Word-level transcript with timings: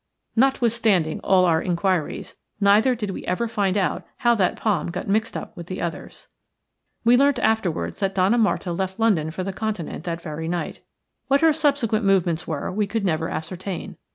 Notwithstanding 0.35 1.19
all 1.23 1.45
our 1.45 1.61
inquiries, 1.61 2.35
neither 2.59 2.95
did 2.95 3.11
we 3.11 3.23
ever 3.27 3.47
find 3.47 3.77
out 3.77 4.03
how 4.17 4.33
that 4.33 4.57
palm 4.57 4.89
got 4.89 5.07
mixed 5.07 5.37
up 5.37 5.55
with 5.55 5.67
the 5.67 5.79
others. 5.79 6.27
We 7.03 7.15
learnt 7.15 7.37
afterwards 7.37 7.99
that 7.99 8.15
Donna 8.15 8.39
Marta 8.39 8.71
left 8.73 8.99
London 8.99 9.29
for 9.29 9.43
the 9.43 9.53
Continent 9.53 10.03
that 10.05 10.19
very 10.23 10.47
night. 10.47 10.79
What 11.27 11.41
her 11.41 11.53
subsequent 11.53 12.03
movements 12.03 12.47
were 12.47 12.71
we 12.71 12.87
could 12.87 13.05
never 13.05 13.29
ascertain. 13.29 13.95